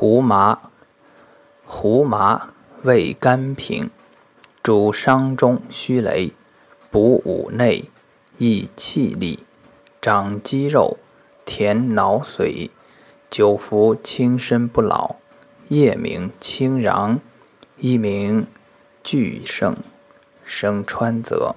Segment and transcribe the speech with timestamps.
[0.00, 0.60] 胡麻，
[1.66, 2.54] 胡麻
[2.84, 3.90] 味甘平，
[4.62, 6.30] 主伤中虚雷，
[6.88, 7.90] 补五内，
[8.36, 9.40] 益气力，
[10.00, 10.98] 长肌肉，
[11.44, 12.70] 填脑髓。
[13.28, 15.16] 久服轻身不老，
[15.66, 17.18] 夜名清瓤，
[17.78, 18.46] 一名
[19.02, 19.78] 巨盛，
[20.44, 21.56] 生川泽。